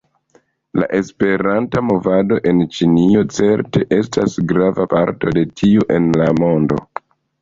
[0.83, 6.81] La Esperanta movado en Ĉinio certe estas grava parto de tiu en la mondo.